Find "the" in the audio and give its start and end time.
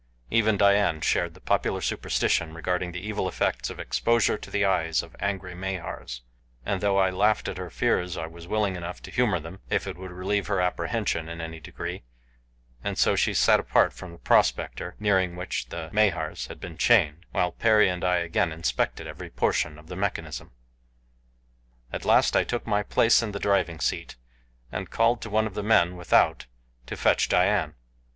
1.35-1.39, 2.91-3.07, 4.49-4.65, 14.11-14.17, 15.69-15.91, 19.85-19.95, 23.33-23.39, 25.53-25.61